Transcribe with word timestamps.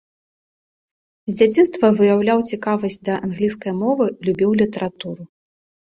З 1.31 1.35
дзяцінства 1.41 1.87
выяўляў 2.01 2.39
цікавасць 2.49 2.99
да 3.11 3.21
англійскай 3.29 3.73
мовы, 3.83 4.13
любіў 4.29 4.51
літаратуру. 4.65 5.23